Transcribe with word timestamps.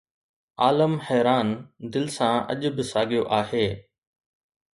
عالم 0.63 0.93
حيران 1.07 1.47
دل 1.93 2.05
سان 2.17 2.35
اڄ 2.51 2.61
به 2.75 2.83
ساڳيو 2.91 3.23
آهي 3.39 3.67